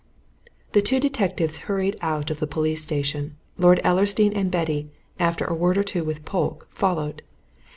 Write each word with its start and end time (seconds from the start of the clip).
The 0.71 0.81
two 0.81 0.99
detectives 0.99 1.59
hurried 1.69 1.95
out 2.01 2.31
of 2.31 2.39
the 2.39 2.47
police 2.47 2.81
station; 2.81 3.35
Lord 3.59 3.79
Ellersdeane 3.83 4.35
and 4.35 4.49
Betty, 4.49 4.89
after 5.19 5.45
a 5.45 5.53
word 5.53 5.77
or 5.77 5.83
two 5.83 6.03
with 6.03 6.25
Polke, 6.25 6.65
followed. 6.71 7.21